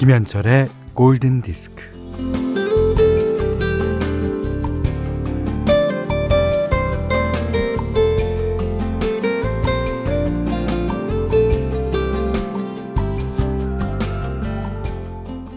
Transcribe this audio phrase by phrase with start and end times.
[0.00, 1.84] 김현철의 골든 디스크.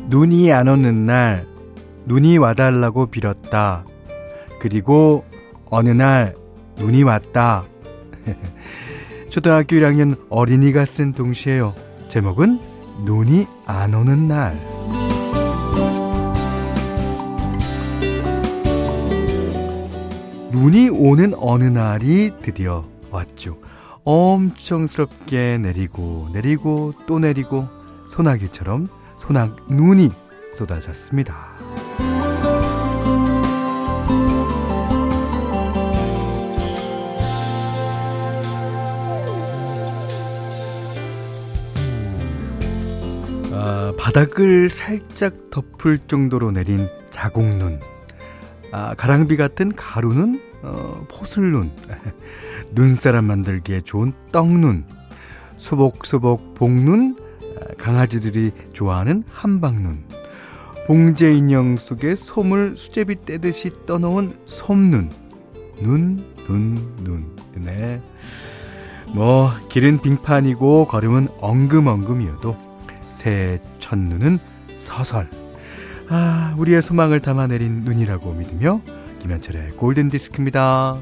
[0.10, 1.48] 눈이 안 오는 날,
[2.04, 3.86] 눈이 와달라고 빌었다.
[4.60, 5.24] 그리고
[5.70, 6.36] 어느 날,
[6.76, 7.64] 눈이 왔다.
[9.32, 11.74] 초등학교 1학년 어린이가 쓴 동시에요.
[12.10, 14.60] 제목은 눈이 안 오는 날.
[20.52, 23.58] 눈이 오는 어느 날이 드디어 왔죠.
[24.06, 27.68] 엄청스럽게 내리고 내리고 또 내리고
[28.10, 28.88] 소나기처럼
[29.18, 30.12] 소낙 눈이
[30.54, 31.63] 쏟아졌습니다.
[44.14, 47.80] 바닥을 살짝 덮을 정도로 내린 자국눈.
[48.72, 51.72] 아, 가랑비 같은 가루는 어, 포슬눈.
[52.74, 54.86] 눈사람 만들기에 좋은 떡눈.
[55.58, 57.18] 수복수복 복눈.
[57.60, 60.04] 아, 강아지들이 좋아하는 한방눈.
[60.86, 65.10] 봉제 인형 속에 솜을 수제비 떼듯이 떠놓은 솜눈.
[65.82, 67.36] 눈, 눈, 눈.
[67.56, 68.00] 네.
[69.08, 72.63] 뭐, 길은 빙판이고 걸음은 엉금엉금이어도
[73.14, 74.40] 새해 첫눈은
[74.78, 75.30] 서설.
[76.10, 78.82] 아, 우리의 소망을 담아내린 눈이라고 믿으며
[79.20, 80.98] 김현철의 골든 디스크입니다.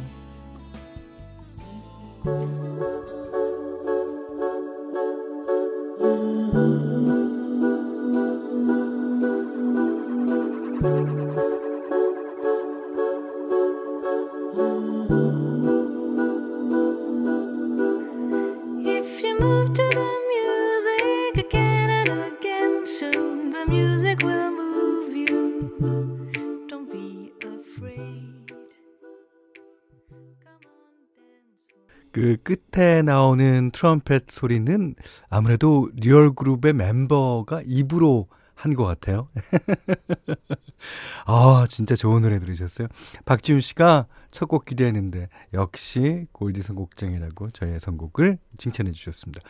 [32.21, 34.93] 그 끝에 나오는 트럼펫 소리는
[35.29, 39.27] 아무래도 리얼 그룹의 멤버가 입으로 한 것 같아요.
[41.25, 42.87] 아, 진짜 좋은 노래 들으셨어요.
[43.25, 49.41] 박지훈 씨가 첫 곡 기대했는데, 역시 골디 선곡장이라고 저의 선곡을 칭찬해 주셨습니다.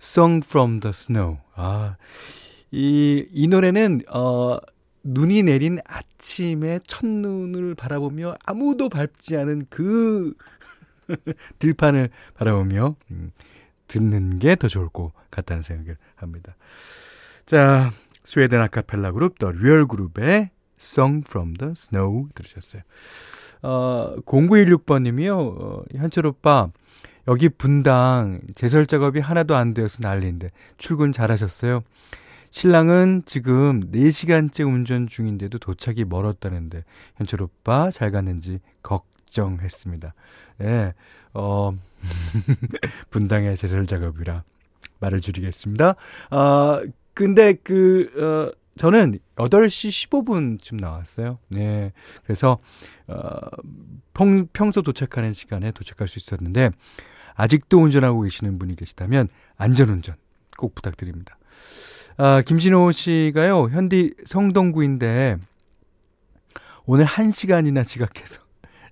[0.00, 1.38] Song from the Snow.
[1.56, 1.96] 아,
[2.70, 4.58] 이, 이 노래는, 어,
[5.02, 10.32] 눈이 내린 아침에 첫눈을 바라보며 아무도 밟지 않은 그
[11.58, 13.32] 들판을 바라보며 음,
[13.88, 16.56] 듣는 게 더 좋을 것 같다는 생각을 합니다.
[17.46, 17.90] 자,
[18.24, 22.82] 스웨덴 아카펠라 그룹 The Real Group의 Song from the Snow 들으셨어요.
[23.62, 25.38] 어, 0916번 님이요.
[25.38, 26.70] 어, 현철 오빠
[27.28, 31.82] 여기 분당 제설 작업이 하나도 안 되어서 난리인데 출근 잘하셨어요.
[32.50, 36.84] 신랑은 지금 4시간째 운전 중인데도 도착이 멀었다는데
[37.16, 40.14] 현철 오빠 잘 갔는지 걱 정했습니다.
[40.62, 40.94] 예,
[41.34, 41.72] 어,
[43.10, 44.44] 분당의 제설 작업이라
[45.00, 45.94] 말을 줄이겠습니다.
[46.30, 46.82] 아,
[47.14, 51.38] 근데 그, 어, 저는 8시 15분쯤 나왔어요.
[51.48, 51.92] 네.
[52.24, 52.58] 그래서,
[53.08, 53.38] 어,
[54.14, 56.70] 평, 평소 도착하는 시간에 도착할 수 있었는데,
[57.34, 60.14] 아직도 운전하고 계시는 분이 계시다면, 안전운전
[60.56, 61.36] 꼭 부탁드립니다.
[62.16, 65.36] 아, 김신호 씨가요, 현디 성동구인데,
[66.86, 68.40] 오늘 1시간이나 지각해서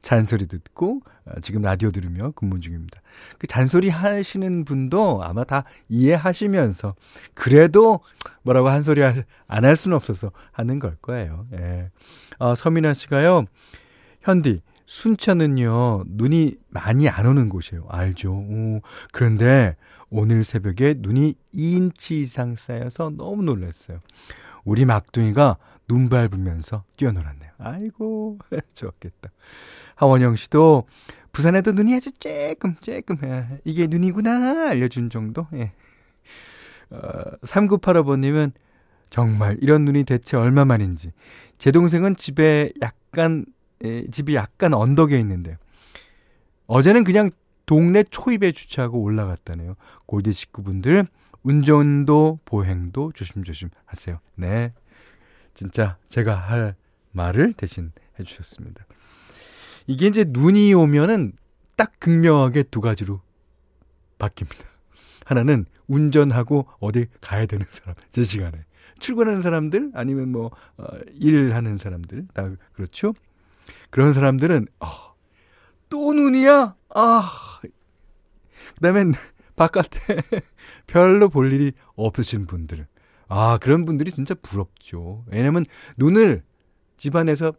[0.03, 3.01] 잔소리 듣고 어, 지금 라디오 들으며 근무 중입니다.
[3.39, 6.95] 그 잔소리 하시는 분도 아마 다 이해하시면서
[7.35, 8.01] 그래도
[8.43, 11.47] 뭐라고 한 소리 안 할 수는 없어서 하는 걸 거예요.
[11.55, 11.91] 예.
[12.39, 13.45] 어, 서민아 씨가요.
[14.23, 17.87] 현디 순천은요 눈이 많이 안 오는 곳이에요.
[17.89, 18.33] 알죠.
[18.33, 18.81] 오,
[19.13, 19.77] 그런데
[20.11, 23.99] 오늘 새벽에 눈이 2인치 이상 쌓여서 너무 놀랐어요.
[24.65, 25.57] 우리 막둥이가
[25.89, 27.51] 눈 밟으면서 뛰어놀았네요.
[27.59, 28.39] 아이고,
[28.75, 29.31] 좋았겠다.
[29.97, 30.87] 하원영 씨도
[31.33, 35.73] 부산에도 눈이 아주 쬐끔, 쬐끔, 예, 이게 눈이구나, 알려준 정도, 예.
[36.91, 36.99] 어,
[37.43, 38.53] 3985번님은
[39.11, 41.13] 정말 이런 눈이 대체 얼마만인지.
[41.59, 43.47] 제 동생은 집에 약간,
[43.85, 45.57] 예, 집이 약간 언덕에 있는데,
[46.67, 47.31] 어제는 그냥
[47.67, 49.75] 동네 초입에 주차하고 올라갔다네요.
[50.07, 51.07] 골디 식구분들,
[51.43, 54.19] 운전도 보행도 조심조심 하세요.
[54.35, 54.73] 네.
[55.59, 56.77] 진짜 제가 할
[57.11, 57.91] 말을 대신
[58.21, 58.87] 해주셨습니다.
[59.89, 61.33] 이게 이제 눈이 오면은
[61.75, 63.21] 딱 극명하게 두 가지로
[64.21, 64.65] 바뀝니다.
[65.25, 68.67] 하나는 운전하고 어디 가야 되는 사람, 제 시간에.
[69.01, 70.85] 출근하는 사람들, 아니면 뭐, 어,
[71.15, 73.15] 일하는 사람들, 다 그렇죠?
[73.91, 74.87] 그런 사람들은, 어,
[75.89, 76.77] 또 눈이야?
[76.95, 77.31] 아.
[77.63, 79.07] 그 다음에
[79.57, 79.99] 바깥에
[80.87, 82.87] 별로 볼 일이 없으신 분들.
[83.29, 85.25] 아, 그런 분들이 진짜 부럽죠.
[85.27, 85.65] 왜냐면
[85.97, 86.43] 눈을
[86.97, 87.53] 집안에서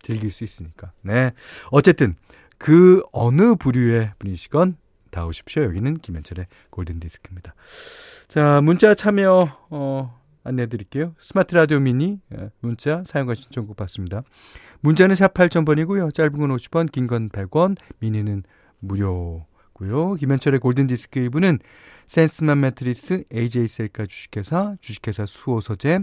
[0.00, 0.92] 즐길 수 있으니까.
[1.02, 1.32] 네.
[1.70, 2.14] 어쨌든
[2.58, 4.76] 그 어느 부류의 분이시건
[5.10, 5.64] 다 오십시오.
[5.64, 7.54] 여기는 김현철의 골든 디스크입니다.
[8.28, 11.14] 자, 문자 참여 어 안내 드릴게요.
[11.20, 14.22] 스마트 라디오 미니 예, 문자 사용과 신청곡 받습니다.
[14.80, 16.12] 문자는 샵 8000번이고요.
[16.14, 18.42] 짧은 건 50원, 긴 건 100원, 미니는
[18.80, 20.14] 무료고요.
[20.14, 21.60] 김현철의 골든 디스크 2부는
[22.12, 26.00] 센스맘 매트리스, AJ셀카 주식회사, 주식회사 수오서재,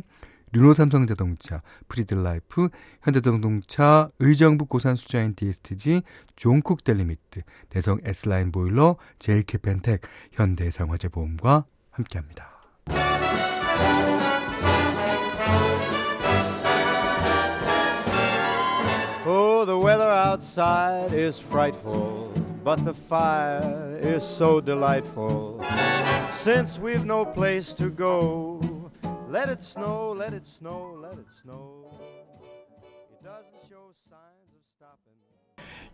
[0.52, 2.69] 르노삼성자동차, 프리드라이프,
[3.04, 6.02] 현대자동차, 의정부 고산수자인 DSTG,
[6.36, 10.01] 존쿡 델리미트, 대성 S라인 보일러, 제일 케펜텍,
[10.32, 12.56] 현대해상화재보험과 함께합니다.
[25.28, 25.99] Oh.
[26.39, 28.62] Since we've no place to go,
[29.30, 31.91] Let it snow, let it snow, let it snow.
[33.12, 35.19] It doesn't show signs of stopping.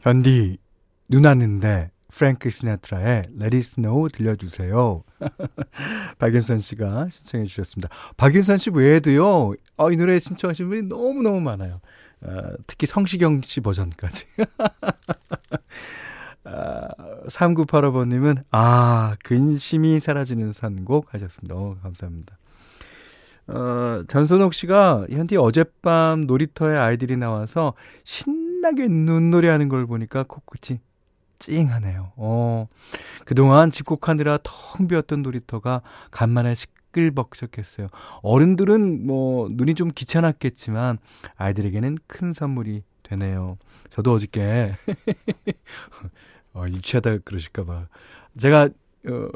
[0.01, 0.57] 현디
[1.09, 5.03] 눈 왔는데 프랭크 시나트라의 Let It Snow 들려주세요.
[6.19, 7.89] 박윤선 씨가 신청해 주셨습니다.
[8.15, 11.81] 박윤선 씨 외에도요, 어, 이 노래 신청하신 분이 너무너무 많아요.
[12.21, 12.31] 어,
[12.67, 14.27] 특히 성시경 씨 버전까지.
[16.45, 16.87] 아,
[17.27, 21.55] 3985번님은, 아, 근심이 사라지는 산곡 하셨습니다.
[21.55, 22.37] 어, 감사합니다.
[23.47, 30.79] 어, 전선옥 씨가 현디 어젯밤 놀이터에 아이들이 나와서 신나게 눈놀이 하는 걸 보니까 코끝이
[31.39, 32.13] 찡하네요.
[32.15, 32.67] 어,
[33.25, 35.81] 그동안 집콕하느라 텅 비었던 놀이터가
[36.11, 37.87] 간만에 시끌벅적했어요.
[38.23, 40.97] 어른들은 뭐 눈이 좀 귀찮았겠지만
[41.35, 43.57] 아이들에게는 큰 선물이 되네요.
[43.89, 44.71] 저도 어저께
[46.55, 47.87] 어, 유치하다 그러실까봐
[48.37, 48.69] 제가
[49.07, 49.29] 어,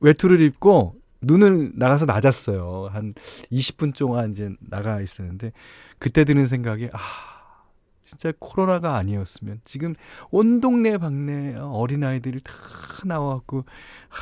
[0.00, 2.88] 외투를 입고 눈을 나가서 낮았어요.
[2.92, 3.14] 한
[3.50, 5.52] 20분 동안 이제 나가 있었는데
[5.98, 6.98] 그때 드는 생각이 아
[8.02, 9.94] 진짜 코로나가 아니었으면 지금
[10.30, 12.52] 온 동네 방네 어린아이들이 다
[13.06, 13.64] 나와갖고
[14.08, 14.20] 하,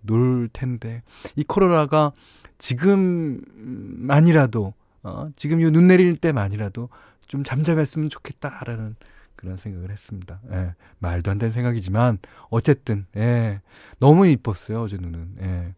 [0.00, 1.02] 놀 텐데
[1.36, 2.10] 이 코로나가
[2.58, 4.74] 지금만이라도
[5.04, 6.88] 어, 지금 요 눈 내릴 때만이라도
[7.26, 8.96] 좀 잠잠했으면 좋겠다라는
[9.42, 10.40] 그런 생각을 했습니다.
[10.52, 12.18] 예, 말도 안 되는 생각이지만
[12.48, 13.60] 어쨌든 예,
[13.98, 15.36] 너무 이뻤어요 어제 눈은.
[15.40, 15.74] 예.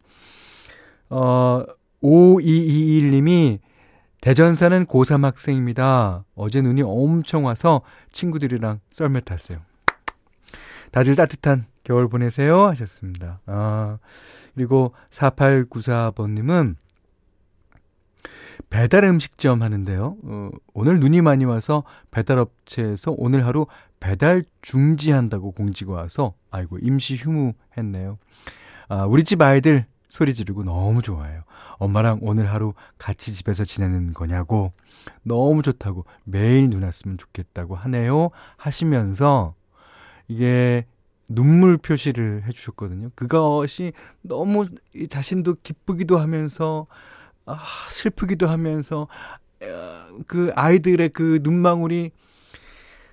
[1.09, 1.65] 어,
[2.01, 3.59] 5221님이
[4.21, 6.25] 대전 사는 고3 학생입니다.
[6.35, 7.81] 어제 눈이 엄청 와서
[8.11, 9.59] 친구들이랑 썰매 탔어요.
[10.91, 13.39] 다들 따뜻한 겨울 보내세요 하셨습니다.
[13.47, 13.97] 아,
[14.53, 16.75] 그리고 4894번님은
[18.69, 20.17] 배달 음식점 하는데요.
[20.23, 23.67] 어, 오늘 눈이 많이 와서 배달업체에서 오늘 하루
[23.99, 28.17] 배달 중지한다고 공지가 와서 아이고 임시 휴무했네요.
[28.89, 31.43] 아, 우리 집 아이들 소리 지르고 너무 좋아해요.
[31.77, 34.71] 엄마랑 오늘 하루 같이 집에서 지내는 거냐고
[35.23, 38.29] 너무 좋다고 매일 눈 왔으면 좋겠다고 하네요.
[38.57, 39.55] 하시면서
[40.27, 40.85] 이게
[41.27, 43.09] 눈물 표시를 해주셨거든요.
[43.15, 44.67] 그것이 너무
[45.09, 46.87] 자신도 기쁘기도 하면서
[47.45, 47.59] 아,
[47.89, 49.07] 슬프기도 하면서
[50.27, 52.11] 그 아이들의 그 눈망울이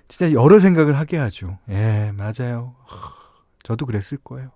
[0.07, 1.57] 진짜 여러 생각을 하게 하죠.
[1.69, 2.75] 예, 맞아요.
[3.63, 4.51] 저도 그랬을 거예요.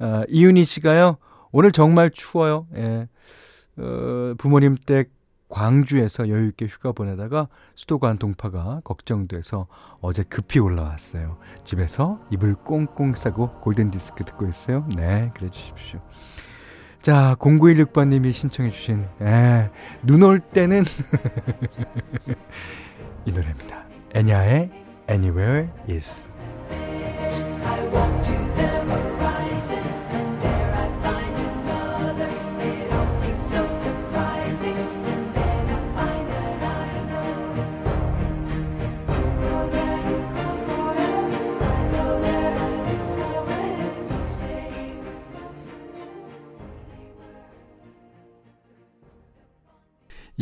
[0.00, 1.16] 어, 이윤희 씨가요,
[1.50, 2.66] 오늘 정말 추워요.
[2.76, 3.08] 예.
[3.78, 5.10] 어, 부모님 댁
[5.48, 9.66] 광주에서 여유있게 휴가 보내다가 수도관 동파가 걱정돼서
[10.00, 11.38] 어제 급히 올라왔어요.
[11.64, 14.86] 집에서 이불 꽁꽁 싸고 골든디스크 듣고 있어요.
[14.94, 16.00] 네, 그래 주십시오.
[17.02, 19.70] 자, 0916번님이 신청해주신, 예,
[20.02, 20.84] 눈올 때는
[23.24, 23.84] 이 노래입니다.
[24.14, 24.70] 애냐의
[25.08, 26.28] Anywhere Is.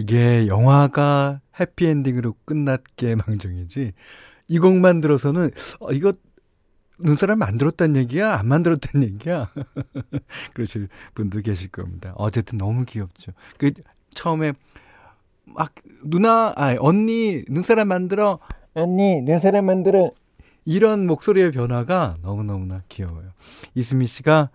[0.07, 3.93] 이게 영화가 해피엔딩으로 끝났게 망정이지
[4.47, 6.13] 이 곡만 들어서는 어, 이거
[7.01, 8.35] 눈사람 만들었단 얘기야?
[8.35, 9.51] 안 만들었단 얘기야?
[10.55, 12.15] 그러실 분도 계실 겁니다.
[12.17, 13.33] 어쨌든 너무 귀엽죠.
[13.59, 13.73] 그
[14.11, 14.53] 처음에
[15.45, 18.39] 막 누나, 아 언니 눈사람 만들어.
[18.75, 20.13] 언니 눈사람 만들어.
[20.65, 23.33] 이런 목소리의 변화가 너무너무나 귀여워요.
[23.75, 24.51] 이수미 씨가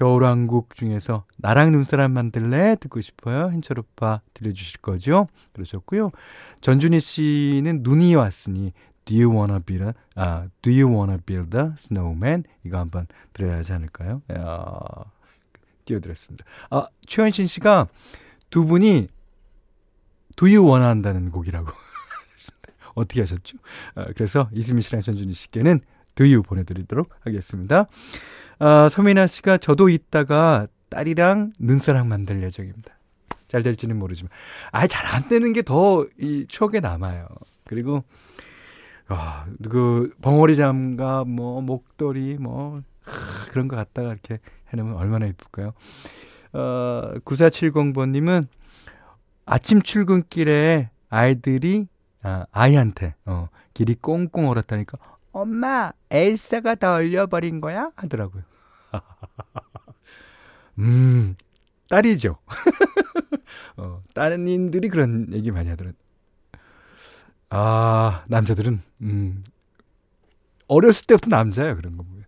[0.00, 3.50] 겨울왕국 중에서 나랑 눈사람 만들래 듣고 싶어요.
[3.52, 5.28] 현철 오빠 들려주실 거죠?
[5.52, 6.10] 그러셨고요.
[6.62, 8.72] 전준희 씨는 눈이 왔으니
[9.04, 12.44] Do you wanna build a, 아, Do you wanna build a snowman?
[12.64, 14.22] 이거 한번 들어야 하지 않을까요?
[14.32, 14.78] 야,
[15.84, 16.46] 띄워드렸습니다.
[16.70, 17.88] 아, 최현신 씨가
[18.48, 19.08] 두 분이
[20.34, 21.70] 두유 원한다는 곡이라고
[22.32, 22.72] 했습니다.
[22.94, 23.58] 어떻게 하셨죠?
[23.96, 25.80] 아, 그래서 이수민 씨랑 전준희 씨께는
[26.14, 27.86] 두유 보내드리도록 하겠습니다.
[28.60, 32.92] 아, 서민아 씨가 저도 이따가 딸이랑 눈사랑 만들 예정입니다.
[33.48, 34.30] 잘 될지는 모르지만.
[34.70, 37.26] 아, 잘 안 되는 게 더 이 추억에 남아요.
[37.64, 38.04] 그리고,
[39.08, 44.38] 아, 그, 벙어리 장갑, 뭐, 목도리, 뭐, 하, 그런 거 갖다가 이렇게
[44.72, 45.72] 해놓으면 얼마나 예쁠까요?
[46.52, 48.46] 어, 9470번님은
[49.46, 51.88] 아침 출근길에 아이들이,
[52.22, 54.98] 아, 아이한테, 어, 길이 꽁꽁 얼었다니까,
[55.32, 57.90] 엄마, 엘사가 다 얼려버린 거야?
[57.96, 58.42] 하더라고요.
[60.78, 61.36] 음,
[61.88, 62.38] 딸이죠.
[63.76, 65.98] 어, 따님들이 그런 얘기 많이 하더라고요.
[67.50, 69.42] 아, 남자들은, 음,
[70.68, 72.24] 어렸을 때부터 남자야, 그런 거 보면.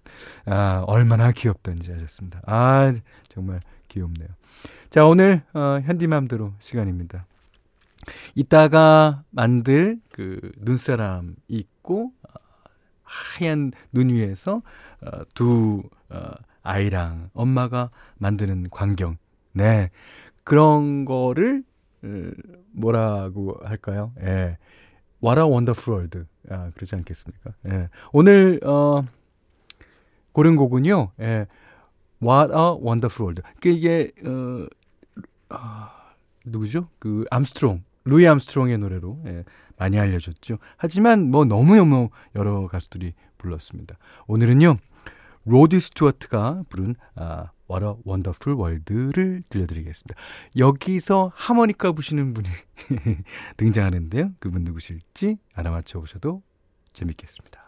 [0.46, 2.40] 아, 얼마나 귀엽던지 하셨습니다.
[2.44, 2.92] 아,
[3.28, 4.28] 정말 귀엽네요.
[4.90, 7.26] 자, 오늘, 어, 현디맘대로 시간입니다.
[8.34, 12.32] 이따가 만들 그 눈사람 있고, 어,
[13.04, 14.62] 하얀 눈 위에서,
[15.02, 16.32] 어, 두, 어,
[16.62, 19.16] 아이랑 엄마가 만드는 광경.
[19.52, 19.90] 네.
[20.44, 21.64] 그런 거를,
[22.02, 22.30] 어,
[22.72, 24.12] 뭐라고 할까요?
[24.20, 24.58] 예.
[25.38, 26.24] A wonderful world.
[26.50, 27.52] 아, 그렇지 않겠습니까?
[27.68, 27.88] 예.
[28.12, 29.04] 오늘, 어,
[30.32, 31.46] 고른 곡은요, 예.
[32.22, 33.42] What a wonderful world.
[33.60, 34.66] 그 이게, 어,
[35.50, 36.14] 아,
[36.44, 36.88] 누구죠?
[36.98, 37.84] 그, 암스트롱.
[38.04, 39.44] 루이 암스트롱의 노래로, 예,
[39.76, 40.58] 많이 알려졌죠.
[40.76, 43.96] 하지만 뭐 너무 너무 여러 가수들이 불렀습니다.
[44.26, 44.76] 오늘은요,
[45.44, 50.20] 로드 스튜어트가 부른, 아, What a Wonderful World를 들려드리겠습니다.
[50.58, 52.48] 여기서 하모니카 부시는 분이
[53.56, 54.32] 등장하는데요.
[54.38, 56.42] 그분 누구실지 알아맞혀 보셔도
[56.92, 57.61] 재밌겠습니다.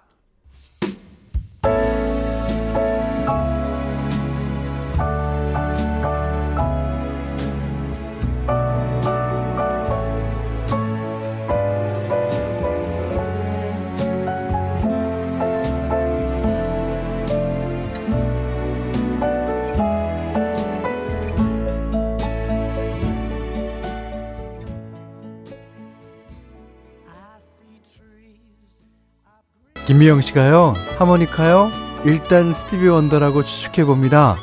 [29.95, 31.71] 김미영 씨가요, 하모니카요?
[32.05, 34.35] 일단 스티비 원더라고 추측해 봅니다.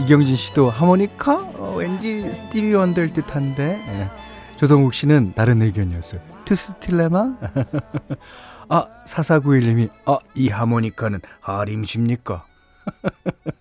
[0.00, 1.34] 이경진 씨도 하모니카?
[1.58, 3.78] 어, 왠지 스티비 원더일 듯 한데.
[3.86, 4.10] 예.
[4.56, 6.22] 조동욱 씨는 다른 의견이었어요.
[6.46, 7.36] 투스틸레마?
[8.70, 12.46] 아, 4491님이, 아, 이 하모니카는 하림십니까?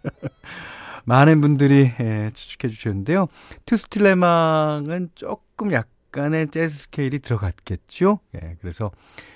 [1.04, 3.28] 많은 분들이 예, 추측해 주셨는데요.
[3.66, 8.20] 투스틸레망은 조금 약 간의 재즈 스케일이 들어갔겠죠.
[8.36, 8.92] 예, 그래서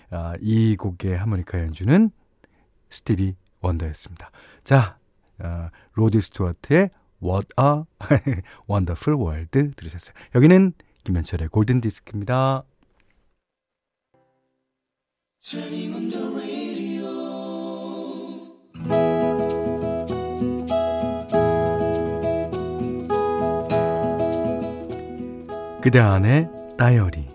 [0.09, 2.09] 아, 이 곡의 하모니카 연주는
[2.89, 4.31] 스티비 원더였습니다.
[4.63, 4.97] 자,
[5.39, 6.91] 아, 로디 스튜어트의
[7.21, 7.83] What a
[8.69, 10.13] Wonderful World 들으셨어요.
[10.35, 10.71] 여기는
[11.03, 12.63] 김현철의 골든 디스크입니다.
[25.81, 27.25] 그대 안의 다이어리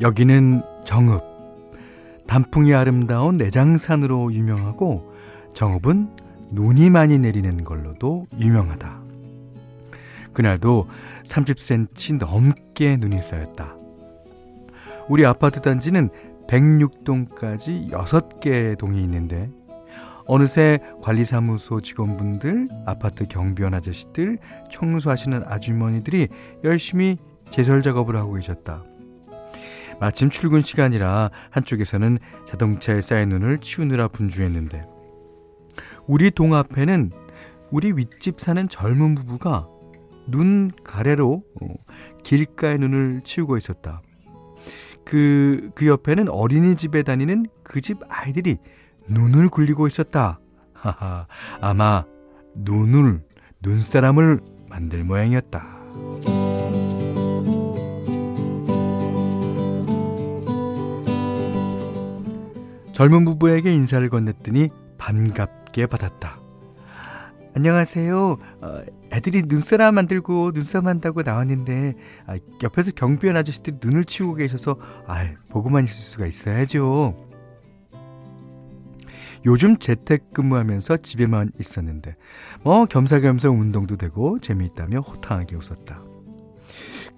[0.00, 1.22] 여기는 정읍.
[2.26, 5.12] 단풍이 아름다운 내장산으로 유명하고
[5.54, 6.08] 정읍은
[6.52, 9.00] 눈이 많이 내리는 걸로도 유명하다.
[10.32, 10.86] 그날도
[11.24, 13.74] 30cm 넘게 눈이 쌓였다.
[15.08, 16.10] 우리 아파트 단지는
[16.46, 19.50] 106동까지 6개의 동이 있는데
[20.26, 24.38] 어느새 관리사무소 직원분들, 아파트 경비원 아저씨들,
[24.70, 26.28] 청소하시는 아주머니들이
[26.64, 27.16] 열심히
[27.50, 28.82] 제설 작업을 하고 계셨다.
[30.00, 34.84] 마침 출근 시간이라 한쪽에서는 자동차에 쌓인 눈을 치우느라 분주했는데
[36.06, 37.12] 우리 동 앞에는
[37.70, 39.68] 우리 윗집 사는 젊은 부부가
[40.28, 41.74] 눈 가래로 어,
[42.24, 44.02] 길가의 눈을 치우고 있었다.
[45.04, 48.58] 그, 그 옆에는 어린이집에 다니는 그 집 아이들이
[49.08, 50.40] 눈을 굴리고 있었다.
[50.72, 51.26] 하하,
[51.60, 52.04] 아마
[52.54, 53.22] 눈을,
[53.62, 55.76] 눈사람을 만들 모양이었다.
[62.92, 66.40] 젊은 부부에게 인사를 건넸더니 반갑게 받았다.
[67.54, 68.38] 안녕하세요.
[68.62, 68.80] 어,
[69.12, 71.94] 애들이 눈사람 만들고 눈싸움 한다고 나왔는데
[72.26, 77.14] 아, 옆에서 경비원 아저씨들이 눈을 치우고 계셔서 아, 보고만 있을 수가 있어야죠.
[79.46, 82.16] 요즘 재택근무하면서 집에만 있었는데
[82.62, 86.02] 뭐 겸사겸사 운동도 되고 재미있다며 호탕하게 웃었다.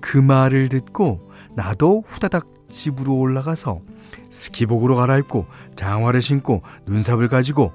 [0.00, 3.80] 그 말을 듣고 나도 후다닥 집으로 올라가서
[4.30, 7.73] 스키복으로 갈아입고 장화를 신고 눈삽을 가지고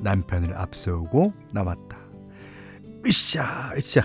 [0.00, 1.96] 남편을 앞세우고 나왔다.
[3.06, 4.02] 으쌰, 으쌰.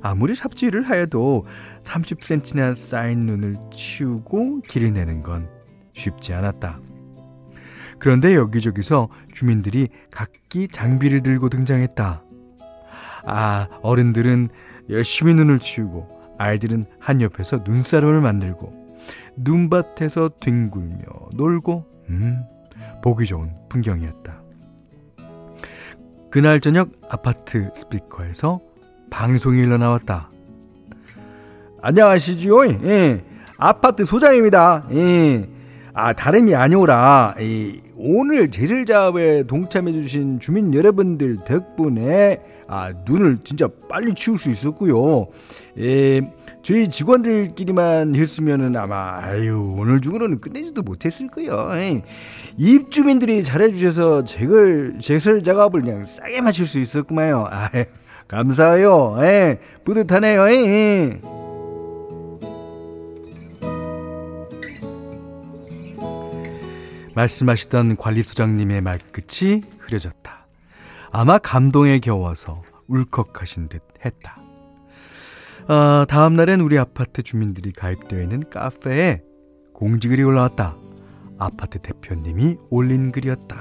[0.00, 1.44] 아무리 삽질을 하여도
[1.82, 5.48] 30cm나 쌓인 눈을 치우고 길을 내는 건
[5.92, 6.78] 쉽지 않았다.
[8.00, 12.24] 그런데 여기저기서 주민들이 각기 장비를 들고 등장했다.
[13.26, 14.48] 아, 어른들은
[14.88, 18.96] 열심히 눈을 치우고 아이들은 한 옆에서 눈사람을 만들고
[19.36, 21.04] 눈밭에서 뒹굴며
[21.34, 22.42] 놀고 음,
[23.02, 24.40] 보기 좋은 풍경이었다.
[26.30, 28.60] 그날 저녁 아파트 스피커에서
[29.10, 30.30] 방송이 흘러나왔다.
[31.82, 32.66] 안녕하시지요?
[32.84, 33.24] 예.
[33.58, 34.86] 아파트 소장입니다.
[34.92, 35.59] 예.
[35.92, 37.36] 아, 다름이 아니오라.
[37.40, 45.26] 이, 오늘 제설 작업에 동참해주신 주민 여러분들 덕분에 아, 눈을 진짜 빨리 치울 수 있었고요.
[45.78, 46.20] 예,
[46.62, 51.70] 저희 직원들끼리만 했으면은 아마 아유 오늘 중으로는 끝내지도 못했을 거예요.
[51.72, 52.02] 예.
[52.56, 57.48] 입주민들이 잘해주셔서 제걸 제설 작업을 그냥 싸게 마칠 수 있었구만요.
[57.50, 57.70] 아,
[58.28, 59.16] 감사해요.
[59.22, 60.48] 예, 뿌듯하네요.
[60.52, 61.39] 예.
[67.20, 70.46] 말씀하시던 관리소장님의 말끝이 흐려졌다.
[71.10, 74.38] 아마 감동에 겨워서 울컥하신 듯 했다.
[75.68, 79.22] 어, 다음 날엔 우리 아파트 주민들이 가입되어 있는 카페에
[79.74, 80.76] 공지글이 올라왔다.
[81.38, 83.56] 아파트 대표님이 올린 글이었다.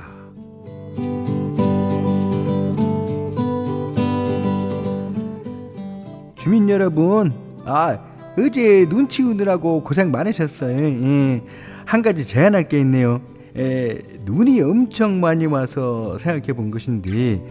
[6.36, 7.34] 주민 여러분,
[7.66, 8.00] 아,
[8.38, 10.78] 어제 눈 치우느라고 고생 많으셨어요.
[10.78, 11.44] 예.
[11.86, 13.22] 한 가지 제안할 게 있네요.
[13.60, 17.44] 에, 눈이 엄청 많이 와서 생각해 본 것인데,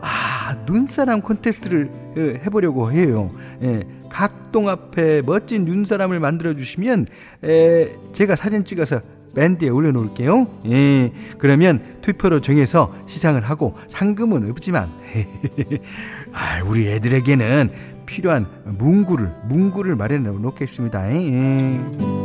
[0.00, 3.30] 아, 눈사람 콘테스트를 어, 해보려고 해요.
[3.62, 7.06] 예, 각동 앞에 멋진 눈사람을 만들어 주시면,
[7.44, 9.02] 에, 제가 사진 찍어서
[9.34, 10.46] 밴드에 올려놓을게요.
[10.66, 14.88] 예, 그러면 투표로 정해서 시상을 하고 상금은 없지만,
[16.32, 17.70] 아, 우리 애들에게는
[18.06, 21.12] 필요한 문구를, 문구를 마련해 놓겠습니다.
[21.12, 22.19] 예.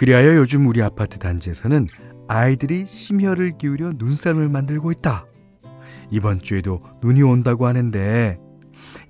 [0.00, 1.86] 그리하여 요즘 우리 아파트 단지에서는
[2.26, 5.26] 아이들이 심혈을 기울여 눈썰을 만들고 있다.
[6.10, 8.38] 이번 주에도 눈이 온다고 하는데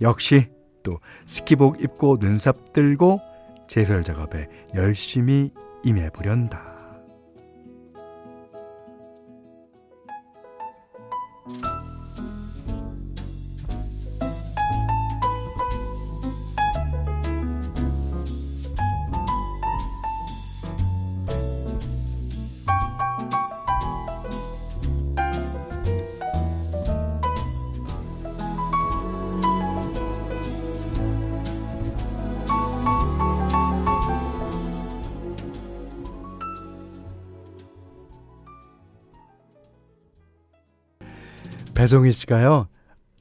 [0.00, 0.48] 역시
[0.82, 0.98] 또
[1.28, 3.20] 스키복 입고 눈삽 들고
[3.68, 5.52] 제설 작업에 열심히
[5.84, 6.69] 임해보련다.
[41.80, 42.68] 배송희 씨가요.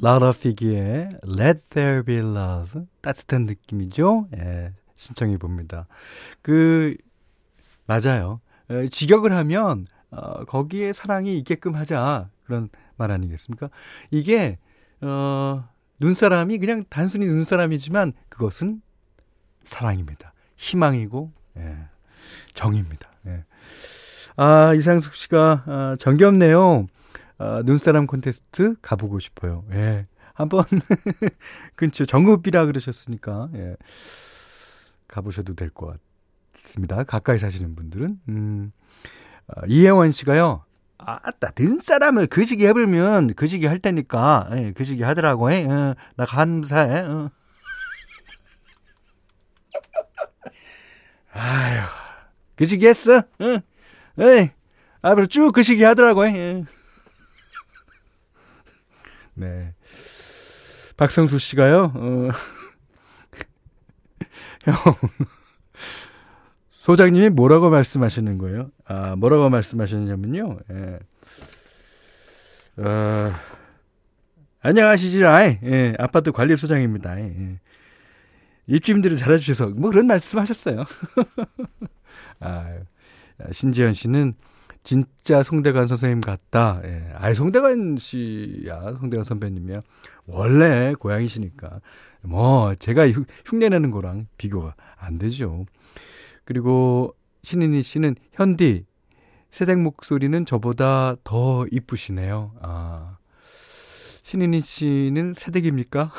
[0.02, 4.28] 라라 피기의 Let There Be Love 따뜻한 느낌이죠.
[4.36, 5.88] 예, 신청해 봅니다.
[6.42, 6.98] 그
[7.86, 8.42] 맞아요.
[8.70, 12.68] 에, 직역을 하면 어, 거기에 사랑이 있게끔 하자 그런
[12.98, 13.70] 말 아니겠습니까?
[14.12, 14.58] 이게
[15.00, 15.66] 어,
[16.02, 18.82] 눈사람이 그냥 단순히 눈사람이지만 그것은
[19.64, 20.34] 사랑입니다.
[20.58, 21.78] 희망이고 예,
[22.56, 23.10] 정입니다.
[23.28, 23.46] 예.
[24.36, 26.88] 아 이상숙 씨가 아, 정겹네요.
[27.40, 29.66] 아, 눈사람 콘테스트 가보고 싶어요.
[29.72, 30.06] 예.
[30.34, 30.64] 한번
[31.76, 33.76] 근처 정읍이라 그러셨으니까 예.
[35.08, 35.98] 가보셔도 될 것
[36.64, 37.04] 같습니다.
[37.04, 38.72] 가까이 사시는 분들은 음.
[39.48, 40.64] 어, 이혜원 씨가요.
[40.98, 45.52] 아따 눈사람을 그시기 해보면 그시기 할 테니까 예, 그시기 하더라고.
[45.54, 45.66] 예.
[45.66, 47.00] 어, 나 감사해.
[47.08, 47.32] 어.
[51.32, 51.82] 아휴
[52.58, 53.22] 그시기 했어.
[53.42, 53.62] 응.
[54.20, 54.50] 에이
[55.02, 56.28] 앞으로 쭉 그시기 하더라고.
[56.28, 56.66] 예.
[59.40, 59.74] 네.
[60.98, 62.28] 박성수 씨가요, 어,
[64.66, 64.76] 형,
[66.72, 68.70] 소장님이 뭐라고 말씀하시는 거예요?
[68.86, 71.00] 아, 뭐라고 말씀하셨냐면요, 예.
[72.84, 73.32] 어,
[74.62, 77.18] 안녕하시지라, 예, 아파트 관리소장입니다.
[77.22, 77.60] 예.
[78.68, 80.84] 입주민들이 잘해주셔서, 뭐 그런 말씀 하셨어요.
[82.42, 82.76] 아,
[83.54, 84.34] 신지현 씨는
[84.84, 86.82] 진짜 송대관 선생님 같다.
[86.84, 87.12] 예.
[87.16, 88.98] 아이, 송대관 씨야.
[89.00, 89.82] 송대관 선배님이야.
[90.26, 91.82] 원래 고향이시니까.
[92.22, 93.08] 뭐, 제가
[93.46, 95.66] 흉내내는 거랑 비교가 안 되죠.
[96.46, 98.86] 그리고 신인희 씨는 현디,
[99.52, 102.54] 새댁 목소리는 저보다 더 이쁘시네요.
[102.62, 103.18] 아.
[104.24, 106.12] 신인희 씨는 새댁입니까?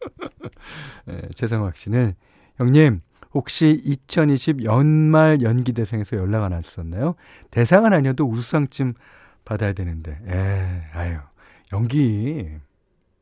[1.08, 2.14] 예, 최성학 씨는
[2.56, 3.00] 형님
[3.34, 7.14] 혹시 2020 연말 연기 대상에서 연락 안 왔었나요?
[7.50, 8.94] 대상은 아니어도 우수상쯤
[9.44, 10.18] 받아야 되는데.
[10.26, 11.18] 에, 아유.
[11.72, 12.48] 연기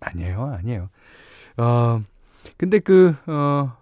[0.01, 0.55] 아니에요.
[0.59, 0.89] 아니에요.
[1.57, 2.03] 어
[2.57, 3.77] 근데 그 어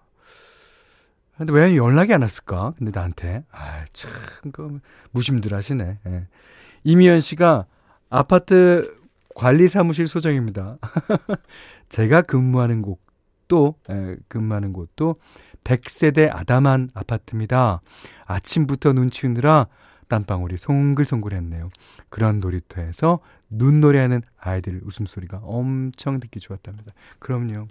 [1.37, 2.75] 근데 왜 연락이 안 왔을까?
[2.79, 3.45] 근데 나한테.
[3.51, 4.11] 아, 참,
[4.53, 4.79] 그,
[5.11, 5.99] 무심들 하시네.
[6.07, 6.27] 예.
[6.85, 7.67] 이미연 씨가
[8.09, 8.97] 아파트
[9.35, 10.79] 관리 사무실 소장입니다.
[11.89, 15.17] 제가 근무하는 곳도, 예, 근무하는 곳도
[15.65, 17.81] 100세대 아담한 아파트입니다.
[18.27, 19.67] 아침부터 눈 치우느라
[20.09, 21.71] 땀방울이 송글송글했네요.
[22.09, 26.93] 그런 놀이터에서 눈놀이하는 아이들 웃음소리가 엄청 듣기 좋았답니다.
[27.19, 27.67] 그럼요.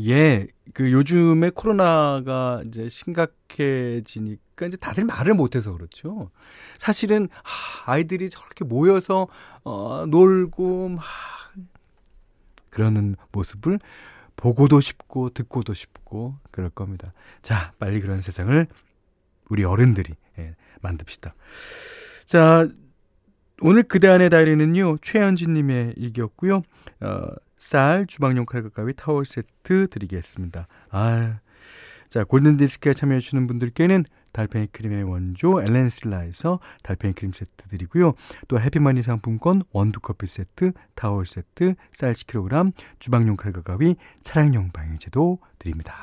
[0.00, 6.30] 예, 그 요즘에 코로나가 이제 심각해지니까 이제 다들 말을 못해서 그렇죠.
[6.78, 9.28] 사실은 하, 아이들이 저렇게 모여서
[9.62, 11.04] 어, 놀고 막
[12.70, 13.78] 그러는 모습을
[14.36, 17.12] 보고도 싶고 듣고도 싶고 그럴 겁니다.
[17.42, 18.66] 자, 빨리 그런 세상을
[19.48, 21.34] 우리 어른들이 예, 만듭시다.
[22.24, 22.68] 자,
[23.60, 26.62] 오늘 그대 안의 다이리는요, 최현진 님의 일기였고요.
[27.00, 30.66] 어, 쌀, 주방용 칼과 가위, 타월 세트 드리겠습니다.
[30.90, 31.38] 아,
[32.10, 38.12] 자, 골든 디스크에 참여해 주시는 분들께는 달팽이 크림의 원조 엘렌실라에서 달팽이 크림 세트 드리고요.
[38.48, 45.38] 또 해피머니 상품권 원두 커피 세트, 타월 세트, 쌀 10kg, 주방용 칼과 가위, 차량용 방향제도
[45.58, 45.94] 드립니다.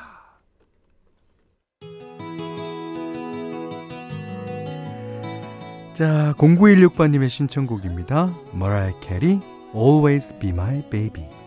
[5.92, 8.34] 자, 0916번님의 신청곡입니다.
[8.54, 9.40] 머라이어 캐리,
[9.74, 11.41] Always Be My Baby.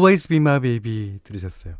[0.00, 1.74] Always Be My Baby 들으셨어요.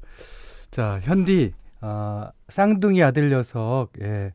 [0.71, 4.33] 자, 현디, 아, 쌍둥이 아들 녀석, 예.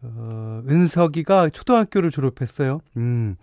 [0.00, 2.80] 어, 은석이가 초등학교를 졸업했어요.
[2.96, 3.36] 음.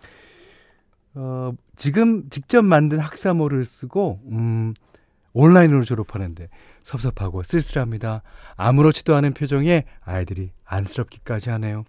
[1.14, 4.74] 어, 지금 직접 만든 학사모를 쓰고, 음,
[5.32, 6.48] 온라인으로 졸업하는데
[6.82, 8.22] 섭섭하고 쓸쓸합니다.
[8.56, 11.84] 아무렇지도 않은 표정에 아이들이 안쓰럽기까지 하네요.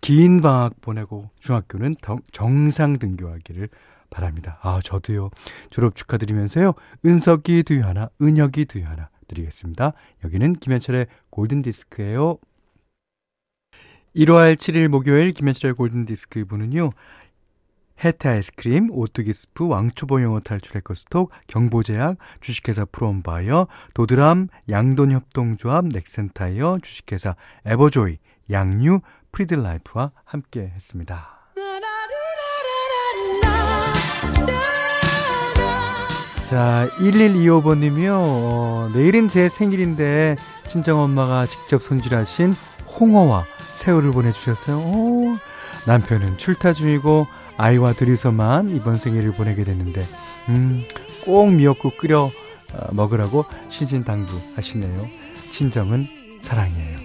[0.00, 1.96] 긴 방학 보내고 중학교는
[2.32, 3.68] 정상 등교하기를
[4.10, 4.58] 바랍니다.
[4.62, 5.30] 아, 저도요.
[5.70, 6.74] 졸업 축하드리면서요.
[7.04, 9.92] 은석이 두유 하나, 은혁이 두유 하나 드리겠습니다.
[10.24, 12.38] 여기는 김현철의 골든디스크예요.
[14.16, 16.90] 1월 7일 목요일 김현철의 골든디스크 분은요.
[18.04, 27.34] 해태 아이스크림, 오뚜기 스프, 왕초보 영어 탈출 해커스톡, 경보제약, 주식회사 프롬바이어, 도드람, 양돈협동조합, 넥센타이어, 주식회사
[27.66, 28.18] 에버조이,
[28.50, 29.00] 양유,
[29.32, 31.37] 프리드라이프와 함께 했습니다.
[36.48, 38.20] 자, 1125번님이요.
[38.24, 42.54] 어, 내일은 제 생일인데, 친정 엄마가 직접 손질하신
[42.98, 44.78] 홍어와 새우를 보내주셨어요.
[44.78, 45.36] 오,
[45.86, 47.26] 남편은 출타 중이고,
[47.58, 50.02] 아이와 둘이서만 이번 생일을 보내게 됐는데,
[50.48, 50.84] 음,
[51.26, 52.30] 꼭 미역국 끓여
[52.72, 55.06] 어, 먹으라고 신신당부 하시네요.
[55.50, 56.06] 친정은
[56.40, 56.98] 사랑이에요.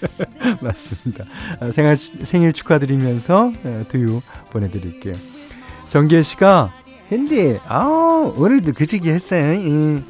[0.60, 1.24] 맞습니다.
[1.60, 5.14] 아, 생일, 생일 축하드리면서 어, 두유 보내드릴게요.
[5.88, 6.74] 정기혜 씨가
[7.10, 9.42] 핸디, 아 오늘도 그지기 했어요.
[9.42, 10.02] 예.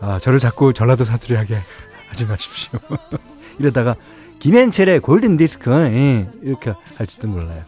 [0.00, 1.58] 아, 저를 자꾸 전라도 사투리 하게
[2.08, 2.78] 하지 마십시오.
[3.58, 3.94] 이러다가
[4.40, 7.64] 김현철의 골든 디스크 예, 이렇게 할지도 몰라요.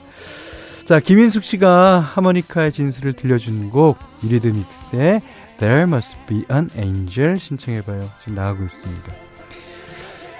[0.85, 5.23] 자, 김인숙 씨가 하모니카의 진수를 들려준 곡 이리드 믹스의
[5.59, 8.09] There Must Be an Angel 신청해봐요.
[8.21, 9.13] 지금 나가고 있습니다.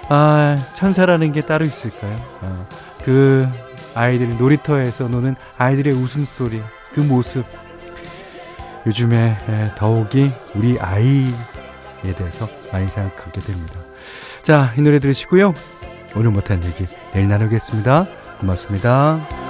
[0.09, 2.15] 아, 천사라는 게 따로 있을까요?
[2.41, 2.67] 아,
[3.03, 3.47] 그
[3.93, 6.61] 아이들 놀이터에서 노는 아이들의 웃음소리,
[6.93, 7.43] 그 모습
[8.87, 9.37] 요즘에
[9.75, 11.29] 더욱이 우리 아이에
[12.17, 13.79] 대해서 많이 생각하게 됩니다.
[14.41, 15.53] 자, 이 노래 들으시고요.
[16.15, 18.07] 오늘 못한 얘기 내일 나누겠습니다.
[18.39, 19.46] 고맙습니다.